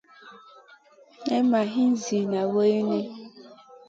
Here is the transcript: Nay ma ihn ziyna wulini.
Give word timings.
Nay 1.25 1.43
ma 1.49 1.59
ihn 1.79 1.91
ziyna 2.03 2.41
wulini. 2.51 2.99